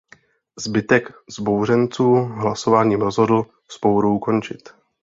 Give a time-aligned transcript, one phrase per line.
[0.57, 4.69] Zbytek vzbouřenců hlasováním rozhodl vzpouru ukončit.